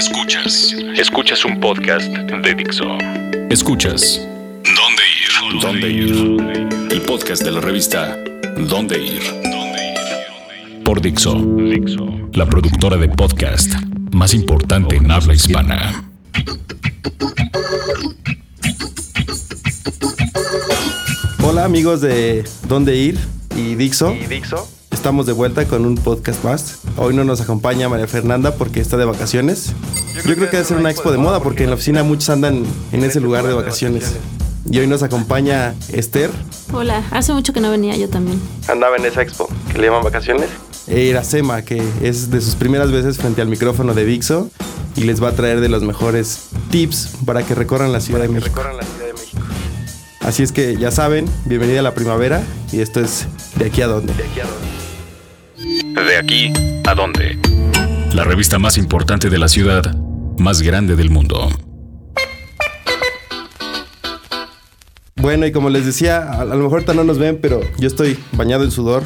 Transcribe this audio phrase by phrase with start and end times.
[0.00, 0.74] Escuchas.
[0.96, 2.86] Escuchas un podcast de Dixo.
[3.50, 4.26] Escuchas.
[4.64, 5.60] ¿Dónde ir?
[5.60, 6.90] ¿Dónde ir?
[6.90, 8.16] El podcast de la revista
[8.56, 9.20] ¿Dónde ir?
[10.86, 11.36] Por Dixo.
[12.32, 13.74] La productora de podcast
[14.12, 16.10] más importante en habla hispana.
[21.42, 23.18] Hola amigos de Dónde Ir
[23.54, 24.16] y Dixo.
[25.00, 26.80] Estamos de vuelta con un podcast más.
[26.98, 29.72] Hoy no nos acompaña María Fernanda porque está de vacaciones.
[30.14, 32.64] Yo creo que debe ser una expo de moda porque en la oficina muchos andan
[32.92, 34.16] en ese lugar de vacaciones.
[34.70, 36.28] Y hoy nos acompaña Esther.
[36.74, 38.38] Hola, hace mucho que no venía yo también.
[38.68, 40.50] Andaba en esa expo que le llaman vacaciones.
[40.86, 44.50] E Iracema, que es de sus primeras veces frente al micrófono de Dixo
[44.96, 48.28] y les va a traer de los mejores tips para que recorran la Ciudad de
[48.28, 48.60] México.
[50.20, 53.86] Así es que ya saben, bienvenida a la primavera y esto es De aquí a
[53.86, 54.12] dónde.
[54.12, 54.69] De aquí a dónde.
[58.14, 59.96] La revista más importante de la ciudad,
[60.38, 61.48] más grande del mundo.
[65.16, 67.86] Bueno, y como les decía, a, a lo mejor ahorita no nos ven, pero yo
[67.86, 69.04] estoy bañado en sudor.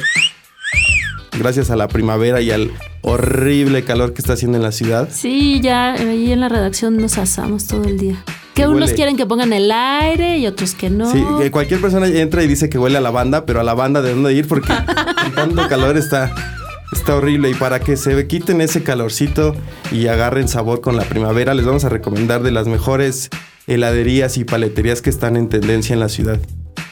[1.39, 5.07] Gracias a la primavera y al horrible calor que está haciendo en la ciudad.
[5.09, 8.23] Sí, ya ahí en la redacción nos asamos todo el día.
[8.55, 8.95] Que unos huele.
[8.95, 11.11] quieren que pongan el aire y otros que no.
[11.11, 14.13] Sí, que cualquier persona entra y dice que huele a lavanda, pero a lavanda de
[14.13, 14.73] dónde ir porque
[15.35, 16.54] tanto calor está,
[16.95, 17.49] está horrible.
[17.49, 19.55] Y para que se quiten ese calorcito
[19.91, 23.29] y agarren sabor con la primavera, les vamos a recomendar de las mejores
[23.67, 26.39] heladerías y paleterías que están en tendencia en la ciudad.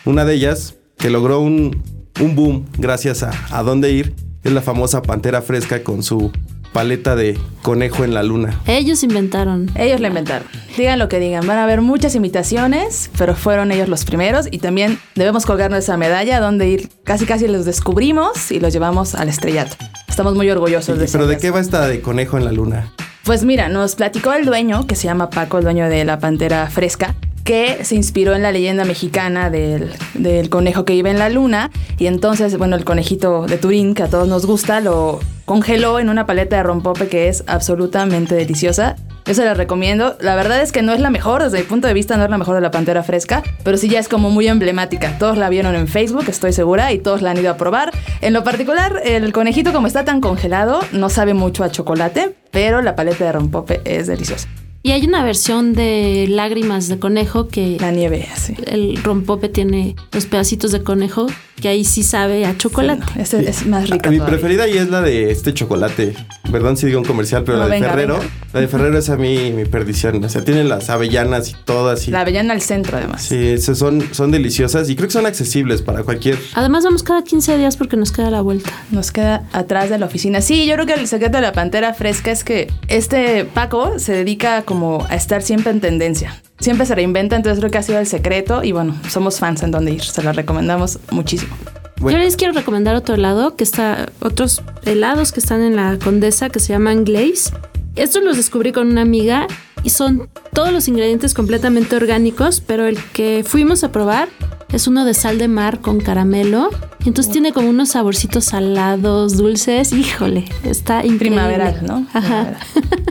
[0.05, 1.81] Una de ellas, que logró un,
[2.19, 6.31] un boom gracias a, a dónde ir, es la famosa Pantera Fresca con su
[6.73, 8.59] paleta de conejo en la luna.
[8.65, 9.71] Ellos inventaron.
[9.75, 10.47] Ellos la inventaron.
[10.75, 14.57] Digan lo que digan, van a haber muchas imitaciones, pero fueron ellos los primeros y
[14.57, 19.29] también debemos colgarnos esa medalla donde ir, casi casi los descubrimos y los llevamos al
[19.29, 19.77] estrellato.
[20.09, 21.13] Estamos muy orgullosos de eso.
[21.13, 22.91] Pero ¿de qué va esta de conejo en la luna?
[23.23, 26.69] Pues mira, nos platicó el dueño, que se llama Paco, el dueño de la Pantera
[26.69, 31.29] Fresca, que se inspiró en la leyenda mexicana del, del conejo que vive en la
[31.29, 31.71] luna.
[31.97, 36.09] Y entonces, bueno, el conejito de Turín, que a todos nos gusta, lo congeló en
[36.09, 38.95] una paleta de rompope que es absolutamente deliciosa.
[39.25, 40.17] Yo se la recomiendo.
[40.19, 42.29] La verdad es que no es la mejor, desde mi punto de vista no es
[42.29, 45.17] la mejor de la Pantera Fresca, pero sí ya es como muy emblemática.
[45.17, 47.91] Todos la vieron en Facebook, estoy segura, y todos la han ido a probar.
[48.21, 52.81] En lo particular, el conejito como está tan congelado, no sabe mucho a chocolate, pero
[52.81, 54.49] la paleta de rompope es deliciosa.
[54.85, 58.27] Y hay una versión de lágrimas de conejo que La nieve,
[58.67, 61.27] el rompope tiene los pedacitos de conejo
[61.63, 63.01] que ahí sí sabe a chocolate.
[63.15, 64.09] No, ese es más rica.
[64.09, 64.25] Mi todavía.
[64.37, 66.13] preferida y es la de este chocolate.
[66.51, 68.17] Perdón si digo un comercial, pero No, la de venga, Ferrero.
[68.19, 68.29] venga.
[68.51, 70.21] La de Ferrero es a mí mi perdición.
[70.21, 72.05] O sea, tienen las avellanas y todas.
[72.05, 73.21] Y, La avellana al centro, además.
[73.23, 76.37] sí, son, son deliciosas y creo que son accesibles para cualquier.
[76.53, 78.69] Además vamos cada 15 días porque nos queda la vuelta.
[78.91, 80.41] Nos queda atrás de la oficina.
[80.41, 84.11] Sí, yo creo que el secreto de la pantera fresca es que este Paco se
[84.11, 86.41] dedica como a estar siempre en tendencia.
[86.63, 89.71] Siempre se reinventa, entonces creo que ha sido el secreto y bueno, somos fans en
[89.71, 90.01] donde ir.
[90.01, 91.53] Se lo recomendamos muchísimo.
[91.99, 92.17] Bueno.
[92.17, 96.47] Yo les quiero recomendar otro helado que está, otros helados que están en la Condesa
[96.47, 97.51] que se llaman Glaze.
[97.97, 99.45] Estos los descubrí con una amiga
[99.83, 104.29] y son todos los ingredientes completamente orgánicos, pero el que fuimos a probar
[104.71, 106.69] es uno de sal de mar con caramelo.
[107.03, 109.91] Y entonces tiene como unos saborcitos salados, dulces.
[109.91, 111.17] Híjole, está increíble.
[111.17, 112.07] Primaveral, ¿no?
[112.13, 112.53] Ajá.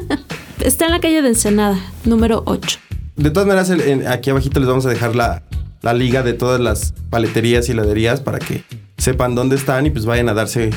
[0.65, 2.79] Está en la calle de Ensenada, número 8.
[3.17, 5.43] De todas maneras, el- en- aquí abajito les vamos a dejar la,
[5.83, 8.65] la liga de todas las paleterías y heladerías para que
[8.99, 10.71] sepan dónde están y pues vayan a darse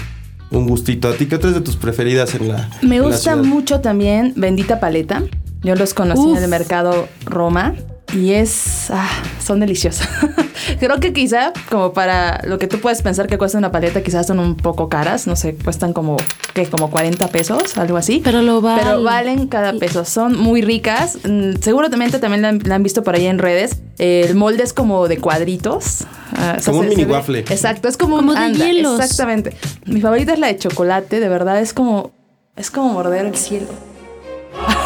[0.51, 1.07] un gustito.
[1.09, 4.34] ¿A ti qué otra es de tus preferidas en la Me en gusta mucho también
[4.35, 5.23] Bendita Paleta.
[5.63, 6.38] Yo los conocí Uf.
[6.38, 7.73] en el mercado Roma
[8.13, 8.89] y es.
[8.91, 9.09] ah,
[9.43, 10.07] son deliciosas.
[10.79, 14.27] Creo que quizá, como para lo que tú puedes pensar que cuesta una paleta, quizás
[14.27, 15.27] son un poco caras.
[15.27, 16.17] No sé, cuestan como,
[16.53, 16.66] ¿qué?
[16.67, 18.21] Como 40 pesos, algo así.
[18.23, 18.81] Pero lo vale.
[18.83, 20.05] Pero valen cada peso.
[20.05, 21.17] Son muy ricas.
[21.23, 23.79] Mm, Seguramente también la han, la han visto por ahí en redes.
[23.97, 26.01] El molde es como de cuadritos.
[26.33, 27.39] O sea, Como un mini waffle.
[27.39, 28.99] Exacto, es como, Como un de anda, hielos.
[28.99, 29.55] Exactamente.
[29.85, 31.19] Mi favorita es la de chocolate.
[31.19, 32.11] De verdad, es como.
[32.55, 33.67] Es como morder el cielo.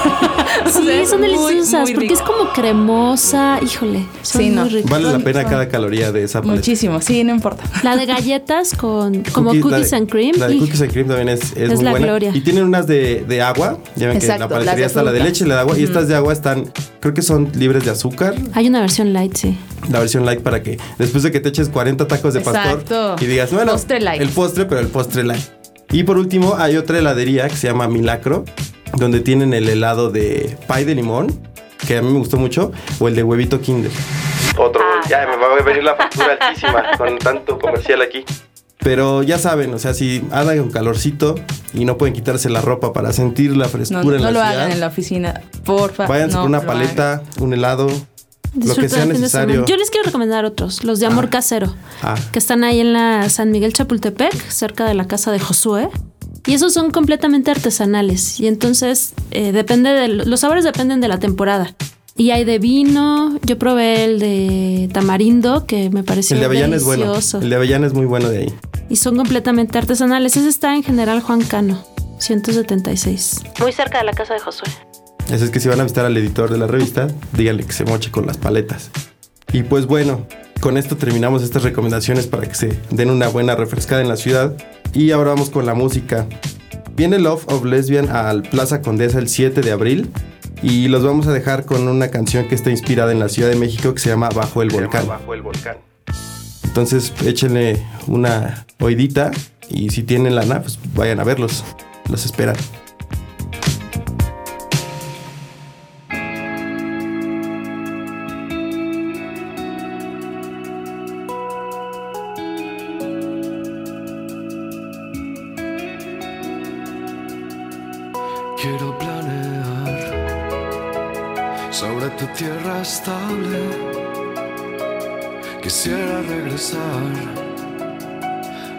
[0.65, 2.13] Sí, O sea, es son muy, deliciosas muy porque rico.
[2.15, 3.59] es como cremosa.
[3.63, 4.61] Híjole, son Sí, no.
[4.63, 4.91] muy ricas.
[4.91, 6.57] Vale la pena cada caloría de esa paleta.
[6.57, 7.01] Muchísimo.
[7.01, 7.63] Sí, no importa.
[7.83, 10.35] La de galletas con como Cookies, la cookies de- and cream.
[10.37, 12.05] La de y- cookies and cream también es, es, Es muy la buena.
[12.07, 12.31] gloria.
[12.33, 13.77] Y tienen unas de, de agua.
[13.95, 15.77] Ya ven que Exacto, la las paletería está la de leche y la de agua.
[15.79, 18.35] Y estas de agua están, creo que son libres de azúcar.
[18.53, 19.57] Hay una versión light, sí.
[19.89, 23.15] La versión light para que después de que te eches 40 tacos de pastor Exacto.
[23.21, 24.21] y digas, bueno, Postre light.
[24.21, 25.41] el postre, pero el postre light.
[25.91, 28.45] Y por último, hay otra heladería que se llama Milacro,
[28.99, 31.27] donde tienen el helado de pie de limón,
[31.87, 33.91] que a mí me gustó mucho, o el de huevito Kinder.
[34.57, 38.23] Otro, ya me va a venir la factura altísima con tanto comercial aquí.
[38.79, 41.35] Pero ya saben, o sea, si andan con calorcito
[41.73, 44.39] y no pueden quitarse la ropa para sentir la frescura No, en no la lo
[44.39, 46.07] ciudad, hagan en la oficina, porfa.
[46.07, 47.87] váyanse no con una lo paleta, un helado,
[48.55, 49.65] lo que sea necesario.
[49.65, 51.29] Yo les quiero recomendar otros, los de Amor Ah.
[51.29, 55.39] Casero, Ah, que están ahí en la San Miguel Chapultepec, cerca de la casa de
[55.39, 55.89] Josué.
[56.45, 58.39] Y esos son completamente artesanales.
[58.39, 61.75] Y entonces eh, depende de los sabores dependen de la temporada.
[62.15, 63.39] Y hay de vino.
[63.43, 67.05] Yo probé el de tamarindo que me pareció el de avellana es bueno.
[67.05, 67.39] delicioso.
[67.39, 68.53] El de avellana es muy bueno de ahí.
[68.89, 70.35] Y son completamente artesanales.
[70.35, 71.83] Ese está en General Juan Cano,
[72.17, 73.41] 176.
[73.61, 74.67] Muy cerca de la casa de Josué.
[75.31, 77.07] Así es que si van a visitar al editor de la revista,
[77.37, 78.89] díganle que se moche con las paletas.
[79.53, 80.25] Y pues bueno,
[80.59, 84.55] con esto terminamos estas recomendaciones para que se den una buena refrescada en la ciudad.
[84.93, 86.27] Y ahora vamos con la música.
[86.95, 90.11] Viene Love of Lesbian al Plaza Condesa el 7 de abril.
[90.61, 93.55] Y los vamos a dejar con una canción que está inspirada en la Ciudad de
[93.55, 95.05] México que se llama Bajo el Volcán.
[96.65, 99.31] Entonces échenle una oidita
[99.69, 101.63] y si tienen lana, pues vayan a verlos.
[102.09, 102.55] Los esperan.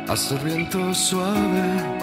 [0.08, 1.99] A ser viento suave.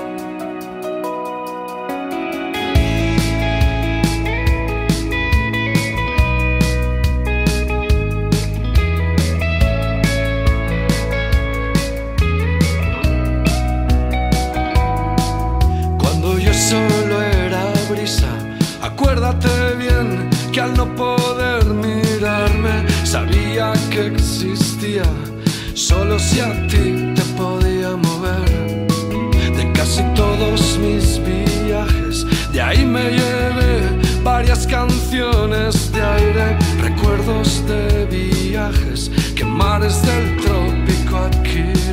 [26.20, 28.88] Si a ti te podía mover.
[29.56, 38.06] De casi todos mis viajes, de ahí me llevé varias canciones de aire, recuerdos de
[38.06, 41.87] viajes que mares del trópico adquirí.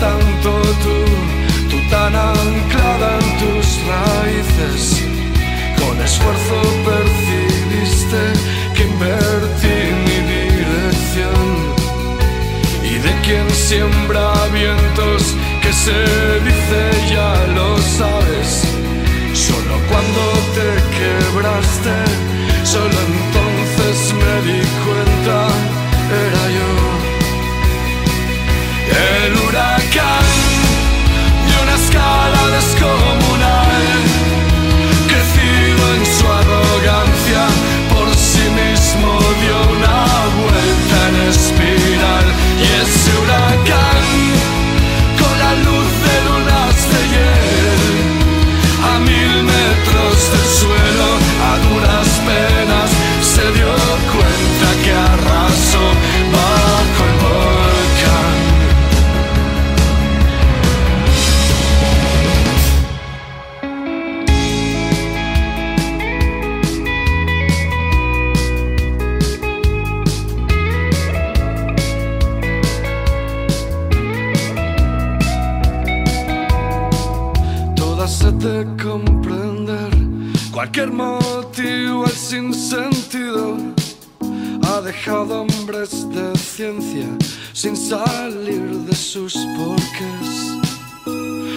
[0.00, 0.50] Tanto
[0.84, 0.96] tú,
[1.70, 5.02] tú tan anclada en tus raíces,
[5.78, 6.56] con esfuerzo
[6.88, 8.22] percibiste
[8.74, 11.44] que invertí mi dirección.
[12.82, 16.00] Y de quien siembra vientos que se
[16.48, 16.80] dice
[17.14, 18.64] ya lo sabes
[19.34, 20.22] solo cuando
[20.56, 20.68] te
[20.98, 21.96] quebraste
[22.64, 23.19] solo entonces
[29.50, 30.24] el huracán
[31.46, 33.09] de una escala descomunal
[89.30, 90.30] sus porqués.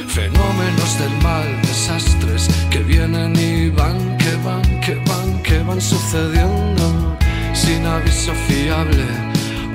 [0.08, 7.18] Fenómenos del mal, desastres que vienen y van, que van, que van, que van sucediendo
[7.54, 9.08] sin aviso fiable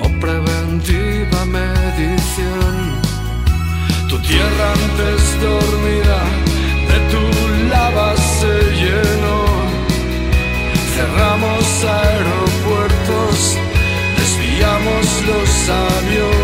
[0.01, 2.73] o preventiva medición.
[4.07, 6.19] Tu tierra antes dormida
[6.89, 7.23] de tu
[7.69, 9.39] lava se llenó.
[10.95, 13.57] Cerramos aeropuertos,
[14.17, 16.38] desviamos los aviones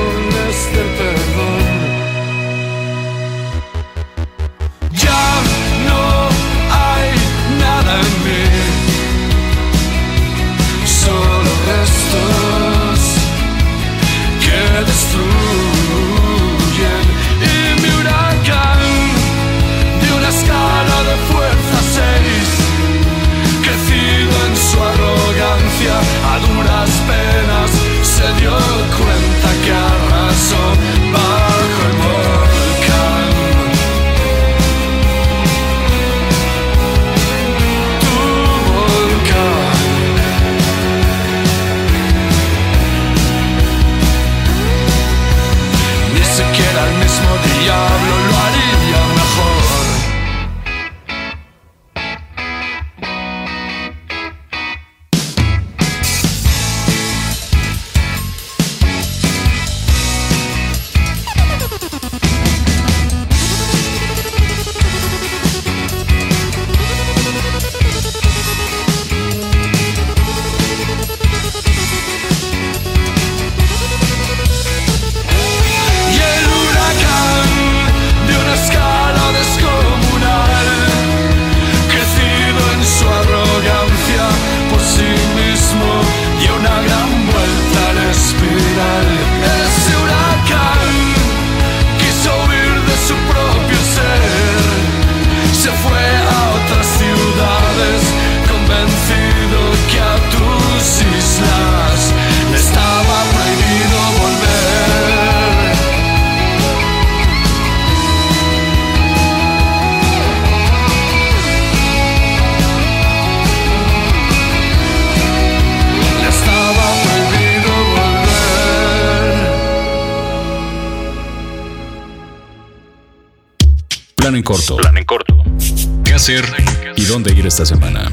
[127.56, 128.12] esta semana?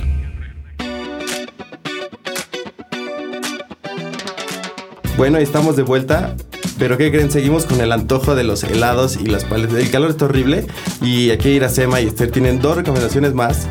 [5.17, 6.37] Bueno, estamos de vuelta.
[6.79, 7.29] Pero ¿qué creen?
[7.29, 9.79] Seguimos con el antojo de los helados y las paletas.
[9.79, 10.69] El calor está horrible.
[11.01, 13.67] Y aquí Iracema y Esther tienen dos recomendaciones más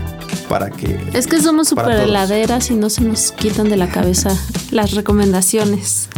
[0.49, 0.99] para que...
[1.13, 1.87] Es que somos todos.
[1.89, 4.37] heladeras y no se nos quitan de la cabeza
[4.71, 6.09] las recomendaciones.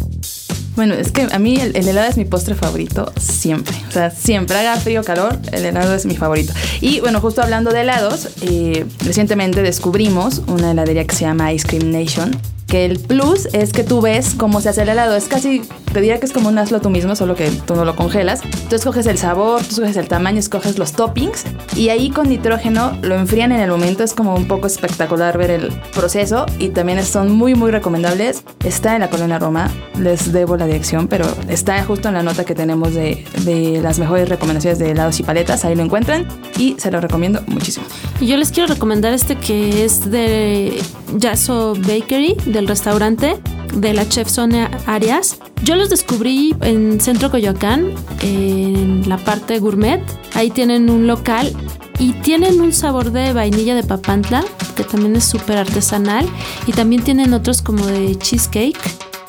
[0.75, 3.75] Bueno, es que a mí el, el helado es mi postre favorito siempre.
[3.88, 6.53] O sea, siempre haga frío o calor, el helado es mi favorito.
[6.82, 11.68] Y bueno, justo hablando de helados, eh, recientemente descubrimos una heladería que se llama Ice
[11.68, 12.36] Cream Nation.
[12.74, 15.15] Que el plus es que tú ves cómo se hace el helado.
[15.15, 15.62] Es casi,
[15.94, 18.42] te diría que es como un hazlo tú mismo, solo que tú no lo congelas.
[18.68, 21.44] Tú escoges el sabor, tú escoges el tamaño, escoges los toppings.
[21.75, 24.03] Y ahí con nitrógeno lo enfrían en el momento.
[24.03, 26.48] Es como un poco espectacular ver el proceso.
[26.58, 28.44] Y también son muy, muy recomendables.
[28.65, 29.70] Está en la colonia Roma.
[30.00, 34.00] Les debo la dirección, pero está justo en la nota que tenemos de, de las
[34.00, 35.63] mejores recomendaciones de helados y paletas.
[35.63, 36.27] Ahí lo encuentran.
[36.58, 37.86] Y se lo recomiendo muchísimo.
[38.20, 40.82] Y yo les quiero recomendar este que es de
[41.18, 43.36] Yasso Bakery, del restaurante
[43.75, 45.38] de la chef Sonia Arias.
[45.63, 47.91] Yo los descubrí en Centro Coyoacán,
[48.22, 50.01] en la parte gourmet.
[50.34, 51.51] Ahí tienen un local
[52.00, 54.46] y tienen un sabor de vainilla de papantla,
[54.77, 56.25] que también es súper artesanal.
[56.65, 58.79] Y también tienen otros como de cheesecake,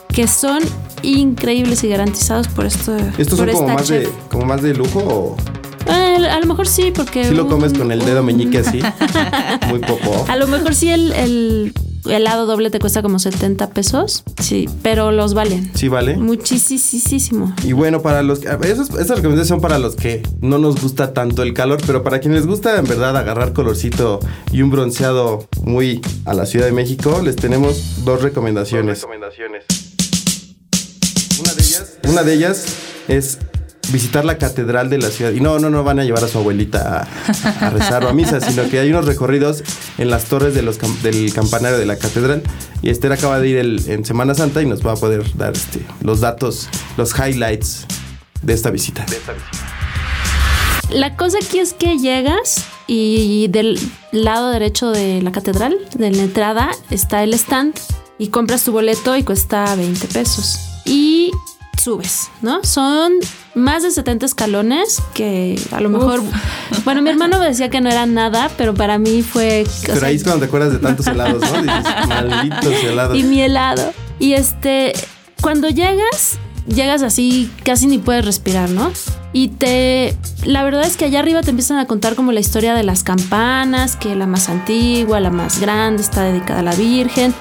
[0.08, 0.60] que son
[1.02, 2.96] increíbles y garantizados por esto.
[3.18, 5.36] ¿Estos son como más, de, como más de lujo o
[5.86, 7.24] Eh, a lo mejor sí, porque...
[7.24, 8.80] si lo comes con el dedo meñique así?
[9.68, 10.24] Muy poco.
[10.28, 11.74] A lo mejor sí el, el
[12.06, 14.24] helado doble te cuesta como 70 pesos.
[14.40, 15.70] Sí, pero los valen.
[15.74, 16.16] ¿Sí vale?
[16.16, 17.54] Muchísimo.
[17.64, 18.48] Y bueno, para los que.
[18.48, 22.20] Esas, esas recomendaciones son para los que no nos gusta tanto el calor, pero para
[22.20, 24.20] quienes les gusta en verdad agarrar colorcito
[24.52, 29.04] y un bronceado muy a la Ciudad de México, les tenemos dos recomendaciones.
[29.04, 29.30] Una
[31.54, 32.64] de ellas, una de ellas
[33.08, 33.38] es
[33.94, 35.30] visitar la catedral de la ciudad.
[35.32, 38.12] Y no, no, no van a llevar a su abuelita a, a rezar o a
[38.12, 39.62] misa, sino que hay unos recorridos
[39.96, 42.42] en las torres de los cam- del campanario de la catedral.
[42.82, 45.54] Y Esther acaba de ir el- en Semana Santa y nos va a poder dar
[45.54, 47.86] este, los datos, los highlights
[48.42, 49.06] de esta visita.
[50.90, 53.80] La cosa aquí es que llegas y del
[54.12, 57.74] lado derecho de la catedral, de la entrada, está el stand
[58.18, 60.58] y compras tu boleto y cuesta 20 pesos.
[60.84, 61.30] Y
[61.84, 62.64] subes, ¿no?
[62.64, 63.12] Son
[63.54, 66.22] más de 70 escalones que a lo mejor...
[66.84, 69.66] Bueno, mi hermano me decía que no era nada, pero para mí fue...
[69.82, 71.62] Pero sea, ahí es cuando te acuerdas de tantos helados, ¿no?
[71.62, 73.18] Dices, malditos helados.
[73.18, 73.92] y mi helado.
[74.18, 74.94] Y este,
[75.42, 78.90] cuando llegas, llegas así, casi ni puedes respirar, ¿no?
[79.34, 82.74] Y te, la verdad es que allá arriba te empiezan a contar como la historia
[82.74, 87.34] de las campanas, que la más antigua, la más grande, está dedicada a la Virgen.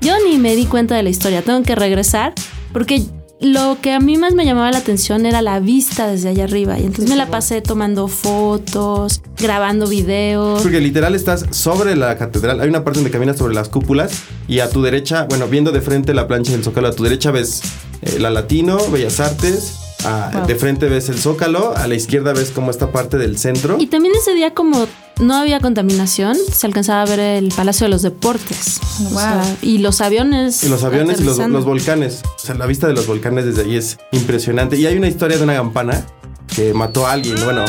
[0.00, 2.32] Yo ni me di cuenta de la historia, tengo que regresar,
[2.72, 3.04] porque
[3.40, 6.78] lo que a mí más me llamaba la atención era la vista desde allá arriba.
[6.78, 10.62] Y entonces me la pasé tomando fotos, grabando videos.
[10.62, 12.60] Porque literal estás sobre la catedral.
[12.60, 15.80] Hay una parte donde caminas sobre las cúpulas y a tu derecha, bueno, viendo de
[15.80, 17.62] frente la plancha del Zócalo, a tu derecha ves
[18.02, 20.46] eh, la Latino, Bellas Artes Ah, Wow.
[20.46, 23.76] De frente ves el zócalo, a la izquierda ves como esta parte del centro.
[23.80, 24.86] Y también ese día como
[25.20, 28.80] no había contaminación, se alcanzaba a ver el Palacio de los Deportes.
[29.00, 29.18] O Wow.
[29.18, 30.64] sea, y los aviones.
[30.64, 32.22] Y los aviones y los, volcanes.
[32.24, 34.76] O sea, la vista de los volcanes desde ahí es impresionante.
[34.76, 36.06] Y hay una historia de una campana
[36.54, 37.36] que mató a alguien.
[37.44, 37.64] Bueno,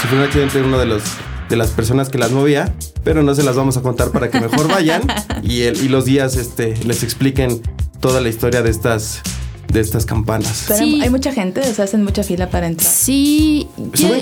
[0.00, 1.02] sufrió un accidente uno de los
[1.48, 4.40] de las personas que las movía, pero no se las vamos a contar para que
[4.40, 5.02] mejor vayan
[5.42, 7.60] y, el- y los días este, les expliquen
[8.00, 9.20] toda la historia de estas
[9.74, 10.64] de estas campanas.
[10.68, 11.00] Pero Sí.
[11.02, 12.90] hay mucha gente, o sea, hacen mucha fila para entrar.
[12.90, 13.68] Sí.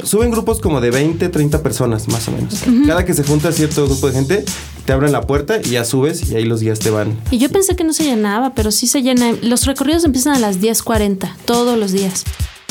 [0.03, 2.55] Suben, grupos como de 20, 30 personas más o menos.
[2.87, 4.45] Cada que se junta cierto grupo de gente,
[4.85, 7.17] te abren la puerta y ya subes y ahí los guías te van.
[7.31, 9.33] Y yo pensé que no se llenaba, pero sí se llena.
[9.43, 12.25] Los recorridos empiezan a las 10.40, todos los días.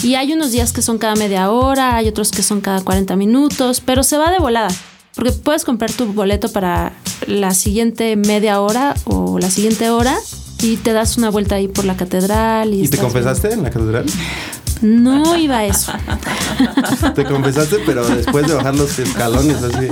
[0.03, 3.15] Y hay unos días que son cada media hora, hay otros que son cada 40
[3.15, 4.69] minutos, pero se va de volada.
[5.13, 6.93] Porque puedes comprar tu boleto para
[7.27, 10.17] la siguiente media hora o la siguiente hora
[10.61, 12.73] y te das una vuelta ahí por la catedral.
[12.73, 14.05] ¿Y, ¿Y te confesaste en la catedral?
[14.81, 15.91] No iba a eso.
[17.15, 19.87] Te confesaste, pero después de bajar los escalones así.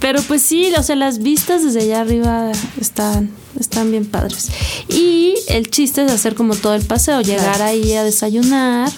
[0.00, 3.30] Pero pues sí, o sea, las vistas desde allá arriba están,
[3.60, 4.48] están bien padres.
[4.88, 7.64] Y el chiste es hacer como todo el paseo, llegar Claro.
[7.64, 8.90] ahí a desayunar.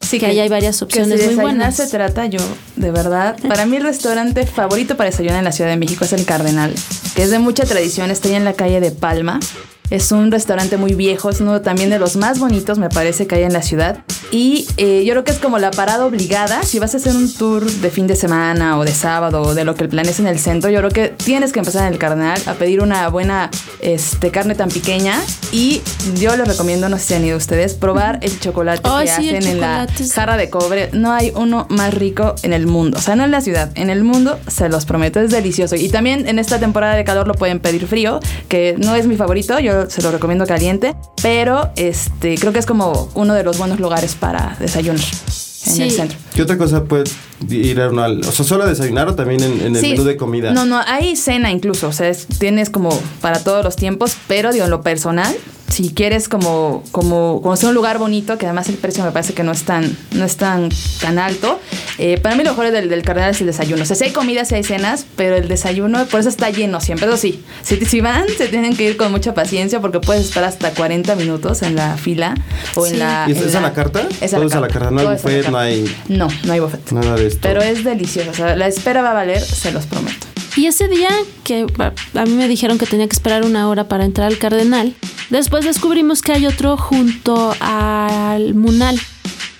[0.00, 1.76] Sí, que ahí hay varias opciones que si muy desayunar buenas.
[1.76, 2.40] se trata, yo,
[2.76, 6.12] de verdad, para mí el restaurante favorito para desayunar en la Ciudad de México es
[6.12, 6.72] el Cardenal,
[7.16, 9.40] que es de mucha tradición, está ahí en la calle de Palma.
[9.90, 13.36] Es un restaurante muy viejo, es uno también de los más bonitos, me parece, que
[13.36, 14.02] hay en la ciudad.
[14.30, 16.62] Y eh, yo creo que es como la parada obligada.
[16.62, 19.64] Si vas a hacer un tour de fin de semana o de sábado o de
[19.64, 21.92] lo que el plan es en el centro, yo creo que tienes que empezar en
[21.92, 25.20] el Cardenal a pedir una buena este, carne tan pequeña.
[25.52, 25.80] Y
[26.16, 29.28] yo les recomiendo, no sé si han ido ustedes, probar el chocolate Ay, que sí,
[29.28, 30.90] hacen en la jarra de cobre.
[30.92, 32.98] No hay uno más rico en el mundo.
[32.98, 35.76] O sea, no en la ciudad, en el mundo, se los prometo, es delicioso.
[35.76, 39.16] Y también en esta temporada de calor lo pueden pedir frío, que no es mi
[39.16, 43.58] favorito, yo se lo recomiendo caliente, pero este creo que es como uno de los
[43.58, 45.82] buenos lugares para desayunar en Sí.
[45.82, 46.16] el centro.
[46.34, 47.12] ¿Qué otra cosa puedes
[47.50, 48.20] ir a uno al...
[48.20, 49.90] O sea, solo a desayunar o también en, en el Sí.
[49.90, 50.52] menú de comida?
[50.52, 54.52] No, no, hay cena incluso, o sea, es- tienes como para todos los tiempos, pero
[54.52, 55.34] digo, en lo personal,
[55.76, 59.42] si quieres como, como conocer un lugar bonito, que además el precio me parece que
[59.42, 60.70] no es tan, no es tan,
[61.02, 61.60] tan alto,
[61.98, 63.82] eh, para mí lo mejor del, del cardenal es el desayuno.
[63.82, 66.80] O sea, sí hay comidas, sí hay cenas, pero el desayuno, por eso está lleno
[66.80, 67.06] siempre.
[67.06, 70.48] Eso sí, si, si van, se tienen que ir con mucha paciencia porque puedes esperar
[70.48, 72.34] hasta 40 minutos en la fila
[72.74, 72.94] o Sí.
[72.94, 73.26] en la...
[73.28, 74.08] ¿Y es, en es a la carta?
[74.22, 76.60] Es a la a la carta, no hay la buffet, no hay No, no hay
[76.60, 76.90] buffet.
[76.92, 77.40] nada de esto.
[77.42, 80.26] Pero es delicioso, o sea, la espera va a valer, se los prometo.
[80.56, 81.10] Y ese día
[81.44, 81.66] que
[82.14, 84.94] a mí me dijeron que tenía que esperar una hora para entrar al Cardenal,
[85.30, 88.98] después descubrimos que hay otro junto al Munal,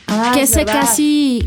[0.09, 0.83] Ah, que es ese verdad.
[0.83, 1.45] casi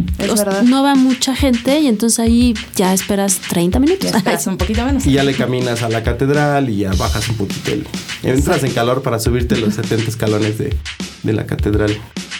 [0.66, 4.12] no va mucha gente y entonces ahí ya esperas 30 minutos.
[4.12, 5.06] Ya un poquito menos.
[5.06, 7.88] Y ya le caminas a la catedral y ya bajas un poquito el...
[8.22, 10.76] Entras en calor para subirte los 70 escalones de,
[11.24, 11.98] de la catedral.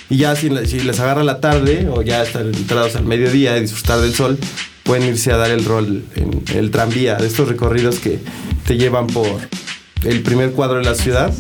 [0.10, 3.62] Y ya si, si les agarra la tarde o ya están entrados al mediodía y
[3.62, 4.38] disfrutar del sol,
[4.84, 8.20] pueden irse a dar el rol en el tranvía, de estos recorridos que
[8.66, 9.28] te llevan por
[10.04, 11.34] el primer cuadro de la ciudad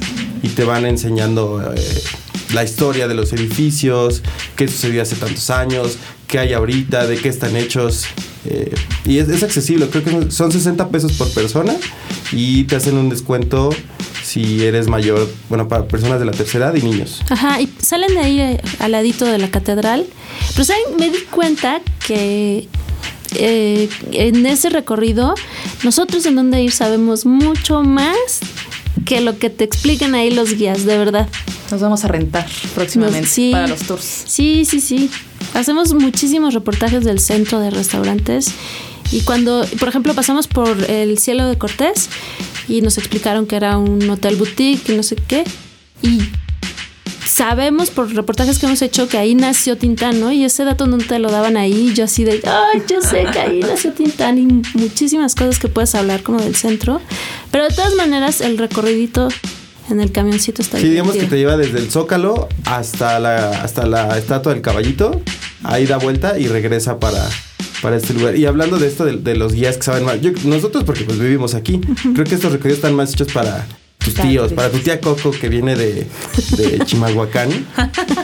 [0.43, 2.03] y te van enseñando eh,
[2.53, 4.23] la historia de los edificios,
[4.55, 5.97] qué sucedió hace tantos años,
[6.27, 8.05] qué hay ahorita, de qué están hechos.
[8.45, 8.73] eh,
[9.05, 11.75] y es, es accesible, creo que son 60 pesos por persona
[12.31, 13.71] y te hacen un descuento
[14.23, 17.21] si eres mayor, bueno, para personas de la tercera edad y niños.
[17.29, 20.05] Ajá, y salen de ahí eh, al ladito de la catedral.
[20.51, 20.83] Pero ¿saben?
[20.99, 22.67] me di cuenta que
[23.35, 25.33] eh, en ese recorrido
[25.83, 28.15] nosotros en dónde ir sabemos mucho más
[29.05, 31.27] que lo que te explican ahí los guías, de verdad.
[31.71, 33.49] Nos vamos a rentar próximamente Nos- sí.
[33.51, 34.23] para los tours.
[34.27, 35.09] Sí, sí, sí.
[35.53, 38.51] Hacemos muchísimos reportajes del centro de restaurantes.
[39.11, 42.09] Y cuando, por ejemplo, pasamos por el cielo de Cortés
[42.67, 45.43] y nos explicaron que era un hotel boutique y no sé qué.
[46.03, 46.19] Y
[47.33, 50.31] sabemos por reportajes que hemos hecho que ahí nació Tintán, ¿no?
[50.31, 51.93] Y ese dato no te lo daban ahí.
[51.93, 55.93] Yo así de, ay, yo sé que ahí nació Tintán y muchísimas cosas que puedes
[55.95, 56.99] hablar como del centro.
[57.51, 59.27] Pero de todas maneras, el recorridito
[59.89, 63.85] en el camioncito está Sí, digamos que te lleva desde el Zócalo hasta la, hasta
[63.85, 65.21] la estatua del caballito,
[65.63, 67.27] ahí da vuelta y regresa para,
[67.81, 68.35] para este lugar.
[68.35, 71.17] Y hablando de esto, de, de los guías que saben más, yo- nosotros porque pues
[71.19, 71.79] vivimos aquí,
[72.13, 73.65] creo que estos recorridos están más hechos para
[74.09, 76.07] tus Para tíos, para tu tía Coco que viene de,
[76.57, 77.49] de Chimalhuacán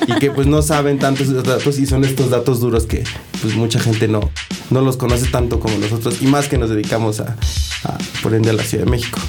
[0.07, 3.03] y que pues no saben tantos datos y son estos datos duros que
[3.41, 4.31] pues mucha gente no,
[4.69, 7.35] no los conoce tanto como nosotros y más que nos dedicamos a,
[7.83, 9.19] a por ende a la Ciudad de México.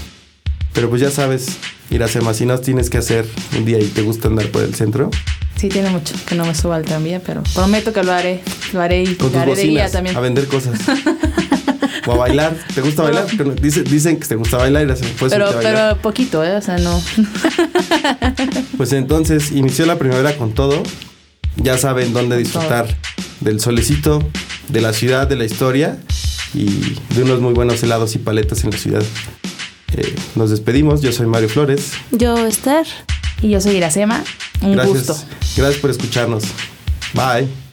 [0.73, 1.57] Pero pues ya sabes,
[1.91, 2.37] ir a hacer más.
[2.37, 5.11] Si no tienes que hacer un día y te gusta andar por el centro,
[5.59, 8.43] Sí, tiene mucho que no me suba al tranvía, pero prometo que lo haré.
[8.75, 10.15] Lo haré y con lo tus haré de guía también.
[10.15, 10.79] a vender cosas.
[12.07, 12.57] o a bailar.
[12.75, 13.27] ¿Te gusta bailar?
[13.61, 14.87] Dicen, dicen que te gusta bailar.
[15.19, 16.57] Pues pero, pero poquito, ¿eh?
[16.57, 17.03] O sea, no.
[18.77, 20.83] pues entonces inició la primavera con todo.
[21.57, 22.87] Ya saben dónde disfrutar
[23.41, 24.23] del solecito,
[24.69, 25.99] de la ciudad, de la historia
[26.55, 29.03] y de unos muy buenos helados y paletas en la ciudad.
[29.97, 31.01] Eh, nos despedimos.
[31.01, 31.93] Yo soy Mario Flores.
[32.11, 32.87] Yo, Esther.
[33.43, 34.23] Y yo soy Iracema.
[34.63, 35.07] Un Gracias.
[35.07, 35.17] gusto.
[35.57, 36.45] Gracias por escucharnos.
[37.15, 37.66] Bye.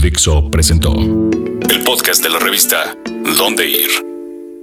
[0.00, 2.96] Dixo presentó el podcast de la revista
[3.36, 3.90] Dónde Ir.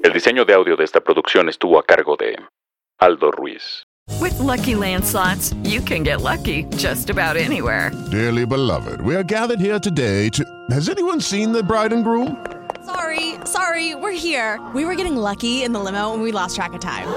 [0.03, 2.35] El diseño de audio de esta producción estuvo a cargo de
[2.97, 3.83] Aldo Ruiz.
[4.19, 7.91] With lucky landslots, you can get lucky just about anywhere.
[8.09, 10.43] Dearly beloved, we are gathered here today to.
[10.71, 12.35] Has anyone seen the bride and groom?
[12.85, 14.59] Sorry, sorry, we're here.
[14.73, 17.07] We were getting lucky in the limo and we lost track of time.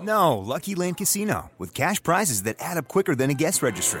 [0.00, 4.00] No, Lucky Land Casino, with cash prizes that add up quicker than a guest registry.